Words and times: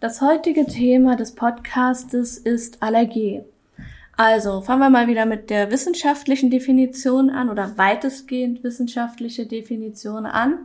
Das 0.00 0.22
heutige 0.22 0.64
Thema 0.64 1.14
des 1.14 1.34
Podcastes 1.34 2.38
ist 2.38 2.82
Allergie. 2.82 3.42
Also 4.16 4.62
fangen 4.62 4.80
wir 4.80 4.88
mal 4.88 5.08
wieder 5.08 5.26
mit 5.26 5.50
der 5.50 5.70
wissenschaftlichen 5.70 6.48
Definition 6.48 7.28
an 7.28 7.50
oder 7.50 7.76
weitestgehend 7.76 8.64
wissenschaftliche 8.64 9.44
Definition 9.44 10.24
an, 10.24 10.60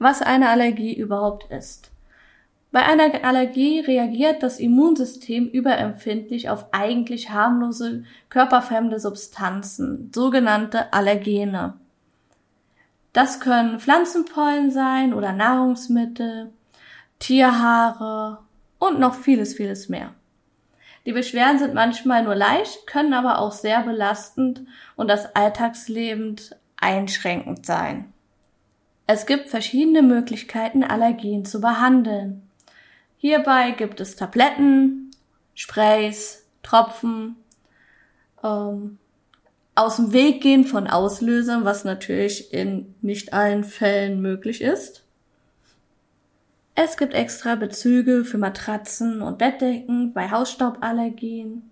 was 0.00 0.20
eine 0.20 0.48
Allergie 0.48 0.92
überhaupt 0.96 1.48
ist. 1.48 1.92
Bei 2.72 2.82
einer 2.82 3.24
Allergie 3.24 3.78
reagiert 3.78 4.42
das 4.42 4.58
Immunsystem 4.58 5.46
überempfindlich 5.46 6.50
auf 6.50 6.66
eigentlich 6.72 7.30
harmlose 7.30 8.02
körperfremde 8.30 8.98
Substanzen, 8.98 10.10
sogenannte 10.12 10.92
Allergene. 10.92 11.74
Das 13.12 13.38
können 13.38 13.78
Pflanzenpollen 13.78 14.72
sein 14.72 15.14
oder 15.14 15.32
Nahrungsmittel, 15.32 16.50
Tierhaare 17.20 18.40
und 18.82 18.98
noch 18.98 19.14
vieles, 19.14 19.54
vieles 19.54 19.88
mehr. 19.88 20.12
Die 21.06 21.12
Beschwerden 21.12 21.60
sind 21.60 21.72
manchmal 21.72 22.24
nur 22.24 22.34
leicht, 22.34 22.84
können 22.88 23.14
aber 23.14 23.38
auch 23.38 23.52
sehr 23.52 23.80
belastend 23.82 24.62
und 24.96 25.06
das 25.06 25.36
Alltagsleben 25.36 26.34
einschränkend 26.76 27.64
sein. 27.64 28.12
Es 29.06 29.26
gibt 29.26 29.48
verschiedene 29.48 30.02
Möglichkeiten, 30.02 30.82
Allergien 30.82 31.44
zu 31.44 31.60
behandeln. 31.60 32.50
Hierbei 33.18 33.70
gibt 33.70 34.00
es 34.00 34.16
Tabletten, 34.16 35.12
Sprays, 35.54 36.44
Tropfen, 36.64 37.36
ähm, 38.42 38.98
aus 39.76 39.96
dem 39.96 40.12
Weg 40.12 40.40
gehen 40.40 40.64
von 40.64 40.88
Auslösern, 40.88 41.64
was 41.64 41.84
natürlich 41.84 42.52
in 42.52 42.96
nicht 43.00 43.32
allen 43.32 43.62
Fällen 43.62 44.20
möglich 44.20 44.60
ist. 44.60 45.01
Es 46.74 46.96
gibt 46.96 47.12
extra 47.12 47.54
Bezüge 47.54 48.24
für 48.24 48.38
Matratzen 48.38 49.20
und 49.20 49.36
Bettdecken 49.36 50.14
bei 50.14 50.30
Hausstauballergien. 50.30 51.70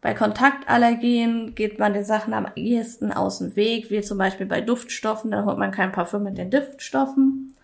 Bei 0.00 0.14
Kontaktallergien 0.14 1.54
geht 1.56 1.78
man 1.78 1.92
den 1.92 2.04
Sachen 2.04 2.32
am 2.32 2.46
ehesten 2.54 3.12
aus 3.12 3.38
dem 3.38 3.56
Weg, 3.56 3.90
wie 3.90 4.00
zum 4.00 4.16
Beispiel 4.16 4.46
bei 4.46 4.60
Duftstoffen, 4.60 5.32
da 5.32 5.44
holt 5.44 5.58
man 5.58 5.72
kein 5.72 5.92
Parfüm 5.92 6.22
mit 6.22 6.38
den 6.38 6.50
Duftstoffen. 6.50 7.54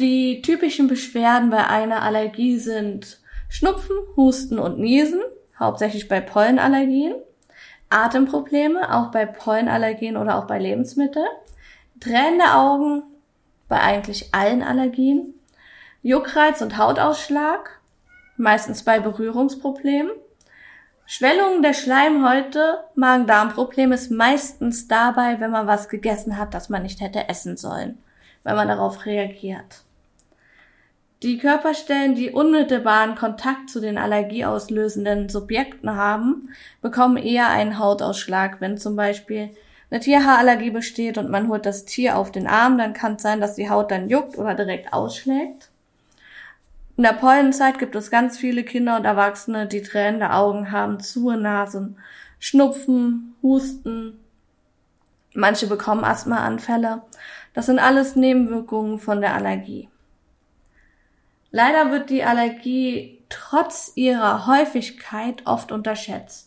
Die 0.00 0.42
typischen 0.42 0.88
Beschwerden 0.88 1.48
bei 1.48 1.66
einer 1.66 2.02
Allergie 2.02 2.58
sind 2.58 3.20
Schnupfen, 3.48 3.96
Husten 4.16 4.58
und 4.58 4.78
Niesen, 4.78 5.20
hauptsächlich 5.58 6.08
bei 6.08 6.20
Pollenallergien, 6.20 7.14
Atemprobleme, 7.88 8.92
auch 8.94 9.12
bei 9.12 9.24
Pollenallergien 9.24 10.16
oder 10.16 10.36
auch 10.36 10.46
bei 10.46 10.58
Lebensmitteln, 10.58 11.28
tränende 12.00 12.52
Augen, 12.52 13.04
bei 13.68 13.80
eigentlich 13.80 14.34
allen 14.34 14.62
Allergien, 14.62 15.34
Juckreiz 16.02 16.62
und 16.62 16.76
Hautausschlag, 16.78 17.80
meistens 18.36 18.84
bei 18.84 19.00
Berührungsproblemen, 19.00 20.12
Schwellungen 21.06 21.62
der 21.62 21.72
Schleimhäute, 21.72 22.80
Magen-Darm-Problem 22.96 23.92
ist 23.92 24.10
meistens 24.10 24.88
dabei, 24.88 25.38
wenn 25.40 25.52
man 25.52 25.68
was 25.68 25.88
gegessen 25.88 26.36
hat, 26.36 26.52
das 26.52 26.68
man 26.68 26.82
nicht 26.82 27.00
hätte 27.00 27.28
essen 27.28 27.56
sollen, 27.56 27.98
wenn 28.42 28.56
man 28.56 28.68
darauf 28.68 29.06
reagiert. 29.06 29.84
Die 31.22 31.38
Körperstellen, 31.38 32.14
die 32.14 32.30
unmittelbaren 32.30 33.14
Kontakt 33.14 33.70
zu 33.70 33.80
den 33.80 33.98
allergieauslösenden 33.98 35.28
Subjekten 35.28 35.94
haben, 35.96 36.50
bekommen 36.82 37.16
eher 37.16 37.48
einen 37.48 37.78
Hautausschlag, 37.78 38.60
wenn 38.60 38.76
zum 38.76 38.96
Beispiel 38.96 39.50
eine 39.90 40.00
Tierhaarallergie 40.00 40.70
besteht 40.70 41.16
und 41.18 41.30
man 41.30 41.48
holt 41.48 41.64
das 41.64 41.84
Tier 41.84 42.16
auf 42.16 42.32
den 42.32 42.46
Arm, 42.46 42.76
dann 42.78 42.92
kann 42.92 43.14
es 43.14 43.22
sein, 43.22 43.40
dass 43.40 43.54
die 43.54 43.70
Haut 43.70 43.90
dann 43.90 44.08
juckt 44.08 44.36
oder 44.36 44.54
direkt 44.54 44.92
ausschlägt. 44.92 45.70
In 46.96 47.02
der 47.02 47.12
Pollenzeit 47.12 47.78
gibt 47.78 47.94
es 47.94 48.10
ganz 48.10 48.38
viele 48.38 48.64
Kinder 48.64 48.96
und 48.96 49.04
Erwachsene, 49.04 49.66
die 49.66 49.82
tränende 49.82 50.30
Augen 50.30 50.72
haben, 50.72 50.98
zu 50.98 51.30
Nasen, 51.30 51.98
Schnupfen, 52.38 53.34
Husten. 53.42 54.18
Manche 55.34 55.66
bekommen 55.66 56.04
Asthmaanfälle. 56.04 57.02
Das 57.52 57.66
sind 57.66 57.78
alles 57.78 58.16
Nebenwirkungen 58.16 58.98
von 58.98 59.20
der 59.20 59.34
Allergie. 59.34 59.88
Leider 61.50 61.90
wird 61.90 62.10
die 62.10 62.24
Allergie 62.24 63.22
trotz 63.28 63.92
ihrer 63.94 64.46
Häufigkeit 64.46 65.42
oft 65.46 65.72
unterschätzt. 65.72 66.45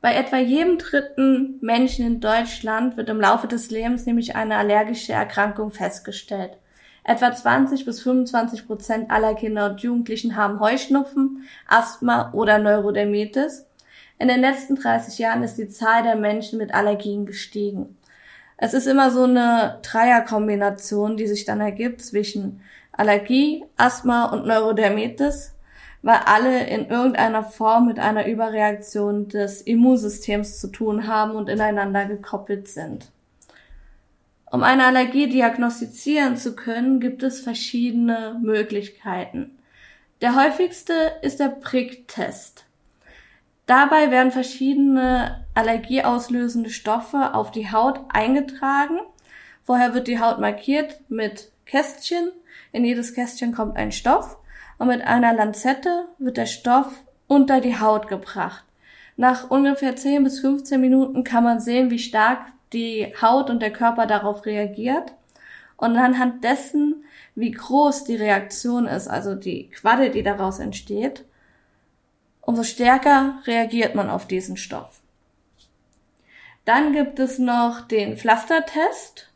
Bei 0.00 0.14
etwa 0.14 0.38
jedem 0.38 0.78
dritten 0.78 1.58
Menschen 1.60 2.06
in 2.06 2.20
Deutschland 2.20 2.96
wird 2.96 3.08
im 3.08 3.20
Laufe 3.20 3.48
des 3.48 3.70
Lebens 3.70 4.06
nämlich 4.06 4.36
eine 4.36 4.56
allergische 4.56 5.12
Erkrankung 5.12 5.70
festgestellt. 5.70 6.58
Etwa 7.02 7.32
20 7.32 7.84
bis 7.84 8.02
25 8.02 8.66
Prozent 8.66 9.10
aller 9.10 9.34
Kinder 9.34 9.70
und 9.70 9.80
Jugendlichen 9.80 10.36
haben 10.36 10.60
Heuschnupfen, 10.60 11.48
Asthma 11.66 12.32
oder 12.32 12.58
Neurodermitis. 12.58 13.66
In 14.18 14.28
den 14.28 14.40
letzten 14.40 14.76
30 14.76 15.18
Jahren 15.18 15.42
ist 15.42 15.56
die 15.56 15.68
Zahl 15.68 16.02
der 16.02 16.16
Menschen 16.16 16.58
mit 16.58 16.74
Allergien 16.74 17.26
gestiegen. 17.26 17.96
Es 18.56 18.74
ist 18.74 18.86
immer 18.86 19.10
so 19.10 19.24
eine 19.24 19.78
Dreierkombination, 19.82 21.16
die 21.16 21.26
sich 21.26 21.44
dann 21.44 21.60
ergibt 21.60 22.02
zwischen 22.02 22.60
Allergie, 22.92 23.64
Asthma 23.76 24.26
und 24.26 24.46
Neurodermitis 24.46 25.55
weil 26.06 26.20
alle 26.24 26.68
in 26.68 26.88
irgendeiner 26.88 27.42
Form 27.42 27.86
mit 27.86 27.98
einer 27.98 28.28
Überreaktion 28.28 29.26
des 29.26 29.60
Immunsystems 29.60 30.60
zu 30.60 30.68
tun 30.68 31.08
haben 31.08 31.32
und 31.32 31.48
ineinander 31.48 32.04
gekoppelt 32.04 32.68
sind. 32.68 33.10
Um 34.48 34.62
eine 34.62 34.86
Allergie 34.86 35.28
diagnostizieren 35.28 36.36
zu 36.36 36.54
können, 36.54 37.00
gibt 37.00 37.24
es 37.24 37.40
verschiedene 37.40 38.38
Möglichkeiten. 38.40 39.58
Der 40.20 40.36
häufigste 40.36 40.92
ist 41.22 41.40
der 41.40 41.48
Pricktest. 41.48 42.66
Dabei 43.66 44.12
werden 44.12 44.30
verschiedene 44.30 45.44
allergieauslösende 45.54 46.70
Stoffe 46.70 47.34
auf 47.34 47.50
die 47.50 47.72
Haut 47.72 47.98
eingetragen. 48.10 49.00
Vorher 49.64 49.92
wird 49.92 50.06
die 50.06 50.20
Haut 50.20 50.38
markiert 50.38 51.00
mit 51.08 51.50
Kästchen. 51.64 52.30
In 52.70 52.84
jedes 52.84 53.12
Kästchen 53.12 53.52
kommt 53.52 53.76
ein 53.76 53.90
Stoff 53.90 54.38
und 54.78 54.88
mit 54.88 55.02
einer 55.02 55.32
Lanzette 55.32 56.06
wird 56.18 56.36
der 56.36 56.46
Stoff 56.46 56.92
unter 57.26 57.60
die 57.60 57.78
Haut 57.78 58.08
gebracht. 58.08 58.64
Nach 59.16 59.50
ungefähr 59.50 59.96
10 59.96 60.24
bis 60.24 60.40
15 60.40 60.80
Minuten 60.80 61.24
kann 61.24 61.44
man 61.44 61.60
sehen, 61.60 61.90
wie 61.90 61.98
stark 61.98 62.40
die 62.72 63.14
Haut 63.20 63.48
und 63.48 63.60
der 63.60 63.72
Körper 63.72 64.06
darauf 64.06 64.44
reagiert. 64.44 65.12
Und 65.76 65.96
anhand 65.96 66.44
dessen, 66.44 67.04
wie 67.34 67.50
groß 67.50 68.04
die 68.04 68.16
Reaktion 68.16 68.86
ist, 68.86 69.08
also 69.08 69.34
die 69.34 69.68
Quadde, 69.70 70.10
die 70.10 70.22
daraus 70.22 70.58
entsteht, 70.58 71.24
umso 72.40 72.62
stärker 72.62 73.40
reagiert 73.46 73.94
man 73.94 74.08
auf 74.08 74.26
diesen 74.26 74.56
Stoff. 74.56 75.00
Dann 76.64 76.92
gibt 76.92 77.18
es 77.18 77.38
noch 77.38 77.82
den 77.82 78.16
Pflastertest. 78.16 79.30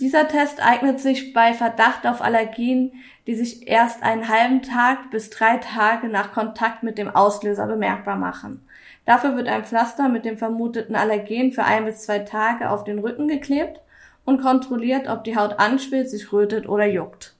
Dieser 0.00 0.28
Test 0.28 0.64
eignet 0.64 0.98
sich 0.98 1.34
bei 1.34 1.52
Verdacht 1.52 2.06
auf 2.06 2.22
Allergien, 2.22 2.92
die 3.26 3.34
sich 3.34 3.68
erst 3.68 4.02
einen 4.02 4.30
halben 4.30 4.62
Tag 4.62 5.10
bis 5.10 5.28
drei 5.28 5.58
Tage 5.58 6.08
nach 6.08 6.32
Kontakt 6.32 6.82
mit 6.82 6.96
dem 6.96 7.14
Auslöser 7.14 7.66
bemerkbar 7.66 8.16
machen. 8.16 8.66
Dafür 9.04 9.36
wird 9.36 9.46
ein 9.46 9.64
Pflaster 9.64 10.08
mit 10.08 10.24
dem 10.24 10.38
vermuteten 10.38 10.96
Allergen 10.96 11.52
für 11.52 11.64
ein 11.64 11.84
bis 11.84 12.00
zwei 12.02 12.20
Tage 12.20 12.70
auf 12.70 12.84
den 12.84 12.98
Rücken 12.98 13.28
geklebt 13.28 13.82
und 14.24 14.40
kontrolliert, 14.40 15.06
ob 15.06 15.22
die 15.24 15.36
Haut 15.36 15.58
anschwillt, 15.58 16.08
sich 16.08 16.32
rötet 16.32 16.66
oder 16.66 16.86
juckt. 16.86 17.34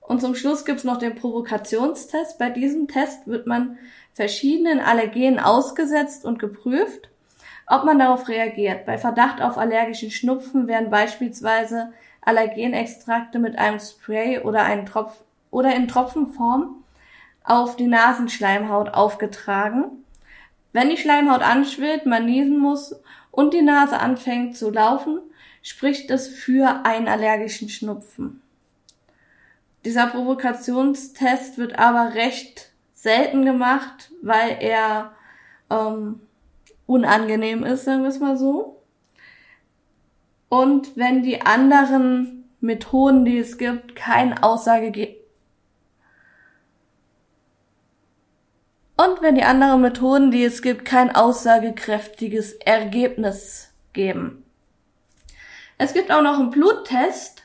Und 0.00 0.20
zum 0.20 0.34
Schluss 0.34 0.66
gibt's 0.66 0.84
noch 0.84 0.98
den 0.98 1.14
Provokationstest. 1.14 2.38
Bei 2.38 2.50
diesem 2.50 2.88
Test 2.88 3.26
wird 3.26 3.46
man 3.46 3.78
verschiedenen 4.12 4.80
Allergenen 4.80 5.38
ausgesetzt 5.38 6.26
und 6.26 6.38
geprüft 6.38 7.08
ob 7.68 7.84
man 7.84 7.98
darauf 7.98 8.28
reagiert. 8.28 8.86
Bei 8.86 8.98
Verdacht 8.98 9.40
auf 9.42 9.58
allergischen 9.58 10.10
Schnupfen 10.10 10.66
werden 10.66 10.90
beispielsweise 10.90 11.92
Allergenextrakte 12.22 13.38
mit 13.38 13.58
einem 13.58 13.78
Spray 13.78 14.40
oder, 14.40 14.62
einen 14.62 14.86
Tropf 14.86 15.24
oder 15.50 15.74
in 15.74 15.88
Tropfenform 15.88 16.84
auf 17.44 17.76
die 17.76 17.86
Nasenschleimhaut 17.86 18.92
aufgetragen. 18.94 20.04
Wenn 20.72 20.90
die 20.90 20.98
Schleimhaut 20.98 21.42
anschwillt, 21.42 22.06
man 22.06 22.26
niesen 22.26 22.58
muss 22.58 22.94
und 23.30 23.54
die 23.54 23.62
Nase 23.62 23.98
anfängt 23.98 24.56
zu 24.56 24.70
laufen, 24.70 25.20
spricht 25.62 26.10
es 26.10 26.28
für 26.28 26.84
einen 26.84 27.08
allergischen 27.08 27.68
Schnupfen. 27.68 28.42
Dieser 29.84 30.06
Provokationstest 30.06 31.56
wird 31.56 31.78
aber 31.78 32.14
recht 32.14 32.70
selten 32.94 33.44
gemacht, 33.44 34.10
weil 34.22 34.58
er 34.60 35.12
ähm, 35.70 36.20
unangenehm 36.88 37.62
ist, 37.62 37.84
sagen 37.84 38.02
wir 38.02 38.08
es 38.08 38.18
mal 38.18 38.36
so. 38.36 38.82
Und 40.48 40.96
wenn 40.96 41.22
die 41.22 41.42
anderen 41.42 42.50
Methoden, 42.60 43.24
die 43.24 43.38
es 43.38 43.58
gibt, 43.58 43.94
keine 43.94 44.42
Aussage 44.42 44.90
geben. 44.90 45.14
Und 48.96 49.22
wenn 49.22 49.36
die 49.36 49.44
anderen 49.44 49.82
Methoden, 49.82 50.32
die 50.32 50.42
es 50.42 50.62
gibt, 50.62 50.84
kein 50.84 51.14
aussagekräftiges 51.14 52.54
Ergebnis 52.54 53.72
geben. 53.92 54.44
Es 55.76 55.92
gibt 55.92 56.10
auch 56.10 56.22
noch 56.22 56.40
einen 56.40 56.50
Bluttest. 56.50 57.44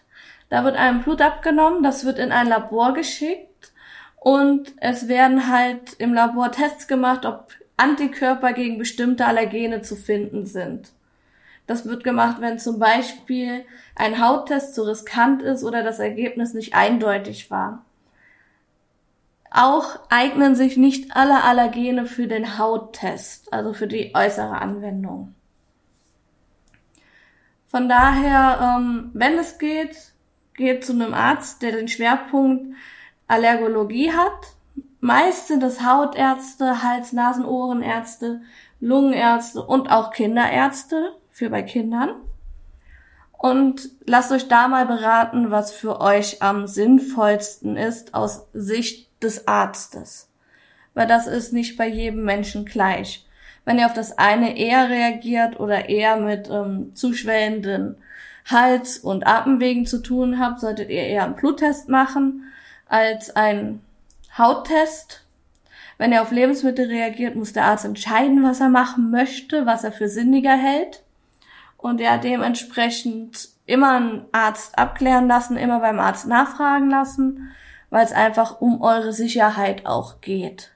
Da 0.50 0.63
wird 0.63 0.78
einem 0.78 1.04
Blut 1.04 1.22
abgenommen, 1.22 1.84
das 1.84 2.06
wird 2.06 2.18
in 2.18 2.31
ein 2.31 2.48
Labor 2.48 2.94
geschickt 2.94 3.74
und 4.19 4.74
es 4.78 5.07
werden 5.07 5.51
halt 5.51 5.94
im 5.94 6.13
Labor 6.13 6.51
Tests 6.51 6.88
gemacht, 6.88 7.25
ob 7.25 7.51
Antikörper 7.78 8.54
gegen 8.54 8.78
bestimmte 8.78 9.25
Allergene 9.25 9.81
zu 9.81 9.96
finden 9.96 10.46
sind. 10.46 10.92
Das 11.66 11.86
wird 11.86 12.04
gemacht, 12.04 12.38
wenn 12.42 12.60
zum 12.60 12.78
Beispiel 12.78 13.66
ein 13.96 14.22
Hauttest 14.22 14.75
zu 14.75 14.84
riskant 14.84 15.42
ist 15.42 15.64
oder 15.64 15.81
das 15.84 16.00
Ergebnis 16.00 16.54
nicht 16.54 16.75
eindeutig 16.75 17.50
war. 17.52 17.86
Auch 19.50 20.00
eignen 20.10 20.56
sich 20.56 20.78
nicht 20.78 21.16
alle 21.16 21.44
Allergene 21.44 22.06
für 22.06 22.28
den 22.28 22.58
Hauttest, 22.58 23.54
also 23.54 23.74
für 23.74 23.88
die 23.88 24.14
äußere 24.14 24.60
Anwendung. 24.60 25.36
Von 27.68 27.88
daher, 27.88 28.78
ähm, 28.78 29.12
wenn 29.14 29.38
es 29.38 29.58
geht, 29.58 29.96
geht 30.56 30.86
zu 30.86 30.94
einem 30.94 31.14
Arzt, 31.14 31.62
der 31.62 31.72
den 31.72 31.88
Schwerpunkt 31.88 32.75
Allergologie 33.28 34.12
hat. 34.12 34.56
Meist 35.03 35.50
sind 35.50 35.61
es 35.63 35.83
Hautärzte, 35.83 36.81
Hals-, 36.81 37.11
Nasen-, 37.11 37.44
Ohrenärzte, 37.44 38.39
Lungenärzte 38.79 39.61
und 39.61 39.91
auch 39.91 40.11
Kinderärzte 40.11 41.11
für 41.29 41.50
bei 41.50 41.61
Kindern. 41.61 42.11
Und 43.33 43.89
lasst 44.05 44.31
euch 44.31 44.47
da 44.47 44.69
mal 44.69 44.85
beraten, 44.85 45.51
was 45.51 45.73
für 45.73 46.00
euch 46.00 46.41
am 46.41 46.67
sinnvollsten 46.67 47.75
ist 47.75 48.13
aus 48.13 48.47
Sicht 48.53 49.09
des 49.21 49.45
Arztes. 49.45 50.29
Weil 50.94 51.07
das 51.07 51.27
ist 51.27 51.51
nicht 51.51 51.75
bei 51.75 51.89
jedem 51.89 52.23
Menschen 52.23 52.63
gleich. 52.63 53.27
Wenn 53.65 53.79
ihr 53.79 53.88
auf 53.88 53.94
das 53.94 54.17
eine 54.17 54.57
eher 54.57 54.88
reagiert 54.88 55.59
oder 55.59 55.89
eher 55.89 56.15
mit 56.15 56.50
ähm, 56.50 56.95
zuschwellenden 56.95 57.97
Hals- 58.45 59.00
und 59.00 59.27
Atemwegen 59.27 59.85
zu 59.85 60.01
tun 60.01 60.39
habt, 60.39 60.61
solltet 60.61 60.89
ihr 60.89 61.03
eher 61.03 61.25
einen 61.25 61.35
Bluttest 61.35 61.89
machen 61.89 62.45
als 62.88 63.35
einen 63.35 63.81
Hauttest. 64.38 65.25
Wenn 65.97 66.12
ihr 66.12 66.21
auf 66.21 66.31
Lebensmittel 66.31 66.88
reagiert, 66.88 67.35
muss 67.35 67.53
der 67.53 67.65
Arzt 67.65 67.85
entscheiden, 67.85 68.44
was 68.44 68.59
er 68.59 68.69
machen 68.69 69.12
möchte, 69.12 69.65
was 69.65 69.83
er 69.83 69.91
für 69.91 70.09
sinniger 70.09 70.56
hält. 70.56 71.03
Und 71.77 72.00
ja, 72.00 72.18
dementsprechend 72.18 73.50
immer 73.65 73.95
einen 73.95 74.25
Arzt 74.31 74.77
abklären 74.77 75.27
lassen, 75.27 75.57
immer 75.57 75.80
beim 75.80 76.00
Arzt 76.00 76.27
nachfragen 76.27 76.89
lassen 76.89 77.53
weil 77.94 78.06
es 78.06 78.12
einfach 78.12 78.59
um 78.59 78.81
eure 78.81 79.13
Sicherheit 79.13 79.85
auch 79.85 80.19
geht. 80.19 80.71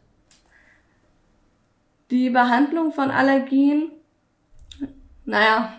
Die 2.11 2.29
Behandlung 2.29 2.91
von 2.91 3.09
Allergien, 3.09 3.89
naja, 5.25 5.73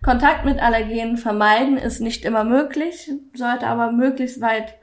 Kontakt 0.00 0.44
mit 0.44 0.60
Allergenen 0.60 1.16
vermeiden 1.16 1.76
ist 1.76 1.98
nicht 1.98 2.24
immer 2.24 2.44
möglich, 2.44 3.10
sollte 3.34 3.66
aber 3.66 3.90
möglichst 3.90 4.40
weit 4.40 4.74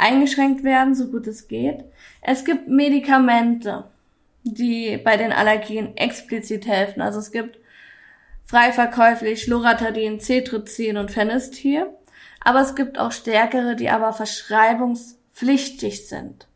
eingeschränkt 0.00 0.64
werden, 0.64 0.94
so 0.94 1.08
gut 1.08 1.26
es 1.26 1.46
geht. 1.48 1.84
Es 2.22 2.44
gibt 2.44 2.68
Medikamente, 2.68 3.84
die 4.42 4.96
bei 4.96 5.16
den 5.16 5.32
Allergien 5.32 5.96
explizit 5.96 6.66
helfen. 6.66 7.00
Also 7.00 7.18
es 7.18 7.30
gibt 7.30 7.58
frei 8.44 8.72
verkäuflich 8.72 9.46
Loratadin, 9.46 10.20
Cetrizin 10.20 10.96
und 10.96 11.10
Phenestir. 11.10 11.94
Aber 12.42 12.60
es 12.60 12.74
gibt 12.74 12.98
auch 12.98 13.12
stärkere, 13.12 13.76
die 13.76 13.90
aber 13.90 14.12
verschreibungspflichtig 14.12 16.08
sind. 16.08 16.46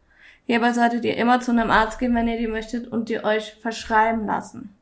Hierbei 0.46 0.72
solltet 0.72 1.04
ihr 1.04 1.16
immer 1.16 1.40
zu 1.40 1.50
einem 1.52 1.70
Arzt 1.70 1.98
gehen, 1.98 2.14
wenn 2.14 2.28
ihr 2.28 2.38
die 2.38 2.48
möchtet, 2.48 2.86
und 2.86 3.08
die 3.08 3.22
euch 3.22 3.54
verschreiben 3.60 4.26
lassen. 4.26 4.74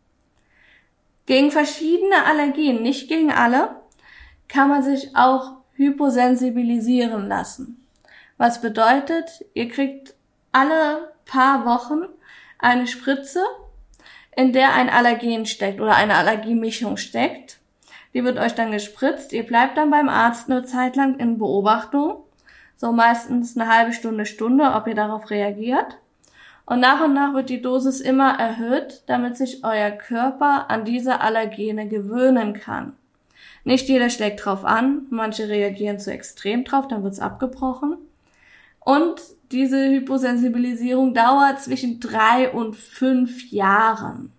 Gegen 1.26 1.50
verschiedene 1.50 2.24
Allergien, 2.24 2.82
nicht 2.82 3.08
gegen 3.08 3.30
alle, 3.30 3.76
kann 4.48 4.68
man 4.68 4.82
sich 4.82 5.14
auch 5.16 5.52
hyposensibilisieren 5.74 7.28
lassen. 7.28 7.81
Was 8.42 8.60
bedeutet, 8.60 9.44
ihr 9.54 9.68
kriegt 9.68 10.14
alle 10.50 11.12
paar 11.26 11.64
Wochen 11.64 12.08
eine 12.58 12.88
Spritze, 12.88 13.38
in 14.34 14.52
der 14.52 14.74
ein 14.74 14.90
Allergen 14.90 15.46
steckt 15.46 15.80
oder 15.80 15.94
eine 15.94 16.16
Allergiemischung 16.16 16.96
steckt. 16.96 17.60
Die 18.14 18.24
wird 18.24 18.38
euch 18.38 18.56
dann 18.56 18.72
gespritzt. 18.72 19.32
Ihr 19.32 19.46
bleibt 19.46 19.76
dann 19.76 19.90
beim 19.90 20.08
Arzt 20.08 20.50
eine 20.50 20.64
Zeit 20.64 20.96
lang 20.96 21.20
in 21.20 21.38
Beobachtung. 21.38 22.24
So 22.76 22.90
meistens 22.90 23.56
eine 23.56 23.72
halbe 23.72 23.92
Stunde, 23.92 24.26
Stunde, 24.26 24.72
ob 24.74 24.88
ihr 24.88 24.96
darauf 24.96 25.30
reagiert. 25.30 25.98
Und 26.66 26.80
nach 26.80 27.00
und 27.00 27.14
nach 27.14 27.34
wird 27.34 27.48
die 27.48 27.62
Dosis 27.62 28.00
immer 28.00 28.40
erhöht, 28.40 29.04
damit 29.06 29.36
sich 29.36 29.62
euer 29.62 29.92
Körper 29.92 30.68
an 30.68 30.84
diese 30.84 31.20
Allergene 31.20 31.86
gewöhnen 31.86 32.54
kann. 32.54 32.96
Nicht 33.62 33.88
jeder 33.88 34.10
schlägt 34.10 34.44
drauf 34.44 34.64
an, 34.64 35.06
manche 35.10 35.48
reagieren 35.48 36.00
zu 36.00 36.10
extrem 36.10 36.64
drauf, 36.64 36.88
dann 36.88 37.04
wird's 37.04 37.20
abgebrochen. 37.20 37.98
Und 38.84 39.20
diese 39.52 39.90
Hyposensibilisierung 39.90 41.14
dauert 41.14 41.60
zwischen 41.60 42.00
drei 42.00 42.50
und 42.50 42.74
fünf 42.74 43.50
Jahren. 43.50 44.32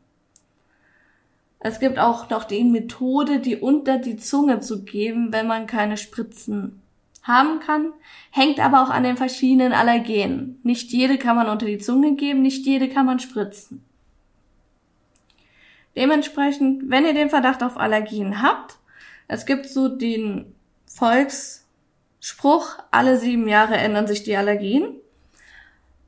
Es 1.60 1.80
gibt 1.80 1.98
auch 1.98 2.30
noch 2.30 2.44
die 2.44 2.64
Methode, 2.64 3.40
die 3.40 3.56
unter 3.56 3.98
die 3.98 4.18
Zunge 4.18 4.60
zu 4.60 4.84
geben, 4.84 5.32
wenn 5.32 5.48
man 5.48 5.66
keine 5.66 5.96
Spritzen 5.96 6.82
haben 7.24 7.62
kann, 7.62 7.94
hängt 8.32 8.60
aber 8.60 8.84
auch 8.84 8.90
an 8.90 9.04
den 9.04 9.16
verschiedenen 9.16 9.72
Allergenen. 9.72 10.60
Nicht 10.64 10.92
jede 10.92 11.18
kann 11.18 11.38
man 11.38 11.48
unter 11.48 11.66
die 11.66 11.78
Zunge 11.78 12.16
geben, 12.16 12.42
nicht 12.42 12.66
jede 12.66 12.90
kann 12.90 13.06
man 13.06 13.20
spritzen. 13.20 13.82
Dementsprechend, 15.96 16.90
wenn 16.90 17.06
ihr 17.06 17.14
den 17.14 17.30
Verdacht 17.30 17.64
auf 17.64 17.78
Allergien 17.78 18.42
habt, 18.42 18.78
es 19.30 19.46
gibt 19.46 19.68
so 19.68 19.88
den 19.88 20.54
Volksspruch, 22.24 22.78
alle 22.90 23.18
sieben 23.18 23.50
Jahre 23.50 23.76
ändern 23.76 24.08
sich 24.08 24.24
die 24.24 24.38
Allergien. 24.38 24.96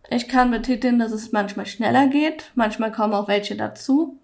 Ich 0.10 0.30
kann 0.30 0.50
betiteln, 0.50 0.98
dass 0.98 1.12
es 1.12 1.34
manchmal 1.34 1.66
schneller 1.66 2.08
geht, 2.08 2.52
manchmal 2.56 2.94
kommen 2.94 3.14
auch 3.14 3.28
welche 3.28 3.58
dazu. 3.58 4.18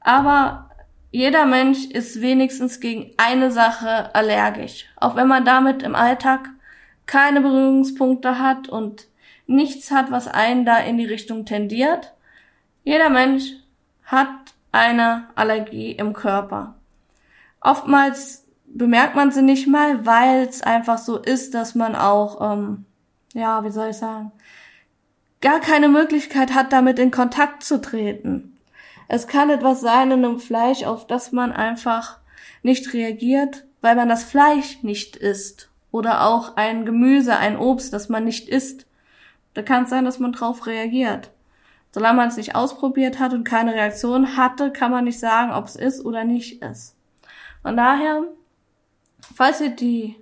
Aber 0.00 0.70
jeder 1.10 1.44
Mensch 1.44 1.86
ist 1.86 2.20
wenigstens 2.20 2.78
gegen 2.78 3.10
eine 3.16 3.50
Sache 3.50 4.14
allergisch. 4.14 4.84
Auch 4.94 5.16
wenn 5.16 5.26
man 5.26 5.44
damit 5.44 5.82
im 5.82 5.96
Alltag 5.96 6.50
keine 7.06 7.40
Berührungspunkte 7.40 8.38
hat 8.38 8.68
und 8.68 9.08
nichts 9.48 9.90
hat, 9.90 10.12
was 10.12 10.28
einen 10.28 10.64
da 10.64 10.78
in 10.78 10.98
die 10.98 11.06
Richtung 11.06 11.44
tendiert. 11.44 12.12
Jeder 12.84 13.10
Mensch 13.10 13.54
hat 14.04 14.28
eine 14.70 15.26
Allergie 15.34 15.90
im 15.92 16.12
Körper. 16.12 16.76
Oftmals 17.60 18.44
bemerkt 18.74 19.14
man 19.14 19.30
sie 19.30 19.42
nicht 19.42 19.66
mal, 19.66 20.04
weil 20.06 20.42
es 20.42 20.62
einfach 20.62 20.98
so 20.98 21.18
ist, 21.18 21.54
dass 21.54 21.74
man 21.74 21.94
auch, 21.94 22.52
ähm, 22.52 22.84
ja, 23.34 23.64
wie 23.64 23.70
soll 23.70 23.90
ich 23.90 23.96
sagen, 23.96 24.32
gar 25.40 25.60
keine 25.60 25.88
Möglichkeit 25.88 26.54
hat, 26.54 26.72
damit 26.72 26.98
in 26.98 27.10
Kontakt 27.10 27.62
zu 27.62 27.80
treten. 27.80 28.58
Es 29.08 29.26
kann 29.26 29.50
etwas 29.50 29.80
sein 29.80 30.10
in 30.10 30.24
einem 30.24 30.38
Fleisch, 30.38 30.84
auf 30.84 31.06
das 31.06 31.32
man 31.32 31.52
einfach 31.52 32.18
nicht 32.62 32.92
reagiert, 32.92 33.64
weil 33.80 33.96
man 33.96 34.08
das 34.08 34.24
Fleisch 34.24 34.82
nicht 34.82 35.16
isst. 35.16 35.70
Oder 35.90 36.26
auch 36.26 36.56
ein 36.56 36.84
Gemüse, 36.84 37.36
ein 37.36 37.56
Obst, 37.56 37.92
das 37.92 38.10
man 38.10 38.24
nicht 38.24 38.48
isst. 38.48 38.86
Da 39.54 39.62
kann 39.62 39.84
es 39.84 39.90
sein, 39.90 40.04
dass 40.04 40.18
man 40.18 40.32
drauf 40.32 40.66
reagiert. 40.66 41.30
Solange 41.92 42.18
man 42.18 42.28
es 42.28 42.36
nicht 42.36 42.54
ausprobiert 42.54 43.18
hat 43.18 43.32
und 43.32 43.44
keine 43.44 43.72
Reaktion 43.72 44.36
hatte, 44.36 44.70
kann 44.70 44.90
man 44.90 45.04
nicht 45.04 45.18
sagen, 45.18 45.52
ob 45.52 45.64
es 45.64 45.76
ist 45.76 46.04
oder 46.04 46.24
nicht 46.24 46.62
ist. 46.62 46.94
Von 47.62 47.76
daher, 47.76 48.24
falls 49.34 49.60
ihr 49.60 49.70
die, 49.70 50.16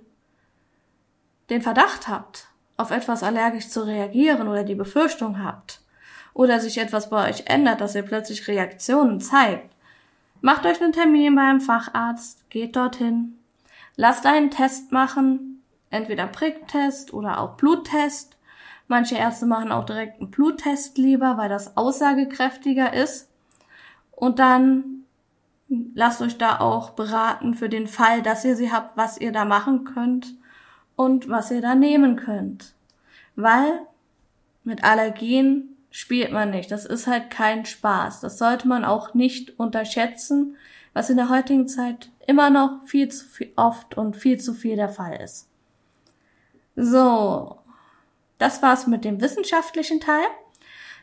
den 1.49 1.61
Verdacht 1.61 2.07
habt, 2.07 2.47
auf 2.77 2.91
etwas 2.91 3.23
allergisch 3.23 3.69
zu 3.69 3.85
reagieren 3.85 4.47
oder 4.47 4.63
die 4.63 4.75
Befürchtung 4.75 5.43
habt, 5.43 5.81
oder 6.37 6.59
sich 6.59 6.77
etwas 6.77 7.09
bei 7.09 7.27
euch 7.29 7.45
ändert, 7.47 7.81
dass 7.81 7.95
ihr 7.95 8.03
plötzlich 8.03 8.47
Reaktionen 8.47 9.19
zeigt, 9.19 9.73
macht 10.39 10.67
euch 10.67 10.79
einen 10.79 10.93
Termin 10.93 11.33
beim 11.33 11.59
Facharzt, 11.59 12.47
geht 12.51 12.75
dorthin, 12.75 13.39
lasst 13.95 14.27
einen 14.27 14.51
Test 14.51 14.91
machen, 14.91 15.63
entweder 15.89 16.27
Pricktest 16.27 17.11
oder 17.11 17.39
auch 17.39 17.57
Bluttest. 17.57 18.37
Manche 18.87 19.15
Ärzte 19.15 19.47
machen 19.47 19.71
auch 19.71 19.85
direkt 19.85 20.21
einen 20.21 20.29
Bluttest 20.29 20.99
lieber, 20.99 21.37
weil 21.37 21.49
das 21.49 21.75
aussagekräftiger 21.75 22.93
ist. 22.93 23.29
Und 24.11 24.37
dann 24.37 24.96
lasst 25.69 26.21
euch 26.21 26.37
da 26.37 26.59
auch 26.59 26.91
beraten 26.91 27.53
für 27.53 27.69
den 27.69 27.87
Fall, 27.87 28.21
dass 28.21 28.45
ihr 28.45 28.55
sie 28.55 28.71
habt, 28.71 28.97
was 28.97 29.17
ihr 29.17 29.31
da 29.31 29.45
machen 29.45 29.83
könnt 29.83 30.35
und 30.95 31.29
was 31.29 31.51
ihr 31.51 31.61
da 31.61 31.75
nehmen 31.75 32.15
könnt. 32.15 32.73
Weil 33.35 33.81
mit 34.63 34.83
Allergien 34.83 35.75
spielt 35.91 36.31
man 36.31 36.51
nicht. 36.51 36.71
Das 36.71 36.85
ist 36.85 37.07
halt 37.07 37.29
kein 37.29 37.65
Spaß. 37.65 38.21
Das 38.21 38.37
sollte 38.37 38.67
man 38.67 38.85
auch 38.85 39.13
nicht 39.13 39.59
unterschätzen, 39.59 40.55
was 40.93 41.09
in 41.09 41.17
der 41.17 41.29
heutigen 41.29 41.67
Zeit 41.67 42.09
immer 42.25 42.49
noch 42.49 42.83
viel 42.85 43.09
zu 43.09 43.25
viel, 43.25 43.51
oft 43.55 43.97
und 43.97 44.15
viel 44.15 44.39
zu 44.39 44.53
viel 44.53 44.75
der 44.75 44.89
Fall 44.89 45.21
ist. 45.21 45.47
So, 46.75 47.57
das 48.37 48.61
war's 48.61 48.87
mit 48.87 49.05
dem 49.05 49.21
wissenschaftlichen 49.21 49.99
Teil. 49.99 50.25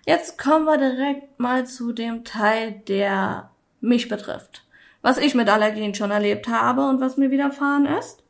Jetzt 0.07 0.37
kommen 0.39 0.67
wir 0.67 0.79
direkt 0.79 1.41
mal 1.41 1.67
zu 1.67 1.93
dem 1.93 2.25
Teil, 2.25 2.73
der 2.87 3.51
mich 3.85 4.09
betrifft. 4.09 4.65
Was 5.03 5.19
ich 5.19 5.35
mit 5.35 5.49
Allergien 5.49 5.95
schon 5.95 6.11
erlebt 6.11 6.49
habe 6.49 6.89
und 6.89 7.01
was 7.01 7.17
mir 7.17 7.31
widerfahren 7.31 7.87
ist. 7.87 8.23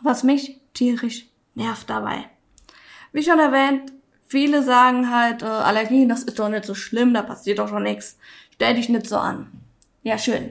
was 0.00 0.22
mich 0.22 0.60
tierisch 0.74 1.26
nervt 1.56 1.90
dabei. 1.90 2.30
Wie 3.10 3.24
schon 3.24 3.40
erwähnt, 3.40 3.92
viele 4.28 4.62
sagen 4.62 5.10
halt, 5.12 5.42
äh, 5.42 5.46
Allergien, 5.46 6.08
das 6.08 6.22
ist 6.22 6.38
doch 6.38 6.48
nicht 6.48 6.64
so 6.64 6.74
schlimm, 6.74 7.12
da 7.14 7.22
passiert 7.22 7.58
doch 7.58 7.68
schon 7.68 7.82
nichts. 7.82 8.16
Stell 8.54 8.74
dich 8.74 8.88
nicht 8.88 9.08
so 9.08 9.16
an. 9.16 9.50
Ja, 10.04 10.16
schön. 10.16 10.50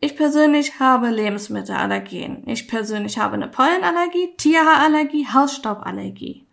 Ich 0.00 0.16
persönlich 0.16 0.80
habe 0.80 1.10
Lebensmittelallergien. 1.10 2.42
Ich 2.46 2.68
persönlich 2.68 3.18
habe 3.18 3.34
eine 3.34 3.48
Pollenallergie, 3.48 4.34
Tierhaarallergie, 4.38 5.26
Hausstauballergie. 5.26 6.45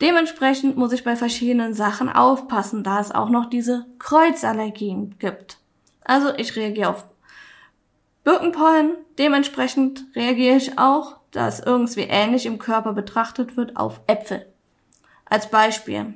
Dementsprechend 0.00 0.76
muss 0.76 0.92
ich 0.92 1.04
bei 1.04 1.14
verschiedenen 1.14 1.74
Sachen 1.74 2.08
aufpassen, 2.08 2.82
da 2.82 3.00
es 3.00 3.12
auch 3.12 3.28
noch 3.28 3.50
diese 3.50 3.86
Kreuzallergien 3.98 5.16
gibt. 5.18 5.58
Also 6.04 6.34
ich 6.36 6.56
reagiere 6.56 6.90
auf 6.90 7.04
Birkenpollen, 8.24 8.96
dementsprechend 9.18 10.06
reagiere 10.14 10.56
ich 10.56 10.78
auch, 10.78 11.16
da 11.30 11.48
es 11.48 11.60
irgendwie 11.60 12.02
ähnlich 12.02 12.46
im 12.46 12.58
Körper 12.58 12.92
betrachtet 12.92 13.56
wird, 13.56 13.76
auf 13.76 14.00
Äpfel. 14.06 14.46
Als 15.26 15.50
Beispiel. 15.50 16.14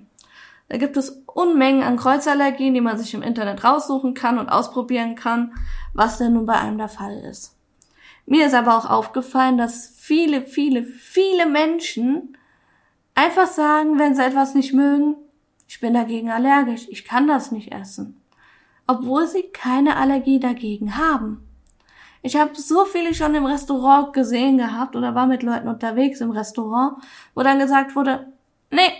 Da 0.69 0.79
gibt 0.79 0.97
es 0.97 1.23
Unmengen 1.27 1.83
an 1.83 1.97
Kreuzallergien, 1.97 2.75
die 2.75 2.81
man 2.81 2.99
sich 2.99 3.15
im 3.15 3.23
Internet 3.23 3.65
raussuchen 3.65 4.15
kann 4.15 4.39
und 4.39 4.49
ausprobieren 4.49 5.15
kann, 5.15 5.55
was 5.93 6.19
denn 6.19 6.33
nun 6.33 6.47
bei 6.47 6.55
einem 6.55 6.79
der 6.79 6.89
Fall 6.89 7.19
ist. 7.19 7.57
Mir 8.27 8.47
ist 8.47 8.55
aber 8.55 8.77
auch 8.77 8.89
aufgefallen, 8.89 9.59
dass 9.59 9.95
viele, 9.97 10.43
viele, 10.43 10.83
viele 10.85 11.47
Menschen 11.47 12.37
einfach 13.15 13.47
sagen, 13.47 13.99
wenn 13.99 14.15
sie 14.15 14.25
etwas 14.25 14.55
nicht 14.55 14.73
mögen, 14.73 15.17
ich 15.69 15.81
bin 15.81 15.95
dagegen 15.95 16.31
allergisch, 16.31 16.87
ich 16.89 17.05
kann 17.05 17.27
das 17.27 17.53
nicht 17.53 17.73
essen. 17.73 18.21
Obwohl 18.87 19.27
sie 19.27 19.45
keine 19.53 19.97
Allergie 19.97 20.39
dagegen 20.39 20.97
haben. 20.97 21.49
Ich 22.23 22.37
habe 22.37 22.55
so 22.55 22.85
viele 22.85 23.15
schon 23.15 23.35
im 23.35 23.47
Restaurant 23.47 24.13
gesehen 24.13 24.59
gehabt 24.59 24.97
oder 24.97 25.15
war 25.15 25.27
mit 25.27 25.43
Leuten 25.43 25.69
unterwegs 25.69 26.21
im 26.21 26.31
Restaurant, 26.31 27.03
wo 27.35 27.43
dann 27.43 27.59
gesagt 27.59 27.97
wurde, 27.97 28.33
nee, 28.71 28.93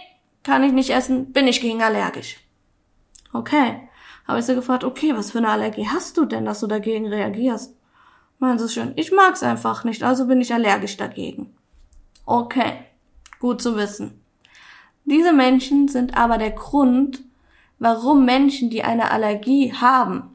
kann 0.43 0.63
ich 0.63 0.73
nicht 0.73 0.91
essen, 0.91 1.33
bin 1.33 1.47
ich 1.47 1.61
gegen 1.61 1.83
allergisch. 1.83 2.39
Okay. 3.33 3.89
Habe 4.27 4.39
ich 4.39 4.47
sie 4.47 4.55
gefragt, 4.55 4.85
okay, 4.85 5.15
was 5.15 5.33
für 5.33 5.39
eine 5.39 5.51
Allergie 5.51 5.87
hast 5.87 6.17
du 6.17 6.25
denn, 6.25 6.45
dass 6.45 6.61
du 6.61 6.67
dagegen 6.67 7.07
reagierst? 7.07 7.77
Meinen 8.39 8.59
sie 8.59 8.69
schön, 8.69 8.93
ich 8.97 9.13
mag's 9.13 9.43
einfach 9.43 9.85
nicht, 9.85 10.03
also 10.03 10.27
bin 10.27 10.41
ich 10.41 10.53
allergisch 10.53 10.97
dagegen. 10.97 11.55
Okay, 12.27 12.85
gut 13.45 13.61
zu 13.61 13.77
wissen. 13.77 14.25
Diese 15.05 15.35
Menschen 15.35 15.87
sind 15.89 16.17
aber 16.17 16.39
der 16.39 16.53
Grund, 16.53 17.21
warum 17.79 18.25
Menschen, 18.25 18.71
die 18.71 18.83
eine 18.83 19.11
Allergie 19.11 19.75
haben, 19.75 20.31